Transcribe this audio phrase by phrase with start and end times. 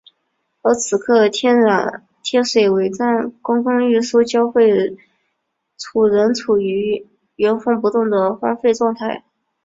[0.63, 1.61] 而此刻天
[2.43, 4.97] 水围站公共运输交汇
[5.77, 9.23] 处仍处于原封不动的荒废状态。